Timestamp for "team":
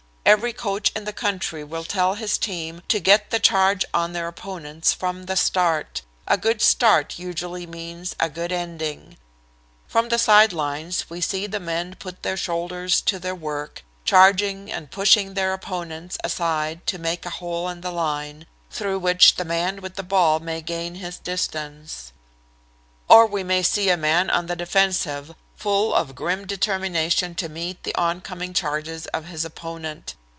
2.37-2.83